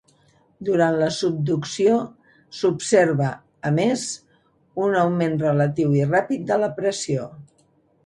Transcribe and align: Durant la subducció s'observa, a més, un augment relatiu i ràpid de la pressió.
Durant 0.69 0.95
la 1.01 1.09
subducció 1.17 1.99
s'observa, 2.61 3.29
a 3.71 3.75
més, 3.77 4.09
un 4.89 5.01
augment 5.05 5.41
relatiu 5.47 5.97
i 6.03 6.05
ràpid 6.13 6.53
de 6.53 6.63
la 6.67 6.75
pressió. 6.83 7.33